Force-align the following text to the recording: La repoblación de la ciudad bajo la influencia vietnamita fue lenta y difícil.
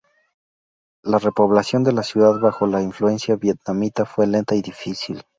La 1.03 1.19
repoblación 1.19 1.83
de 1.83 1.91
la 1.91 2.01
ciudad 2.01 2.39
bajo 2.39 2.65
la 2.65 2.81
influencia 2.81 3.35
vietnamita 3.35 4.07
fue 4.07 4.25
lenta 4.25 4.55
y 4.55 4.63
difícil. 4.63 5.23